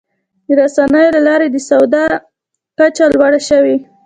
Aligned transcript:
د 0.47 0.49
رسنیو 0.59 1.13
له 1.15 1.21
لارې 1.27 1.47
د 1.51 1.57
سواد 1.67 1.93
کچه 2.77 3.05
لوړه 3.13 3.39
شوې. 3.49 3.77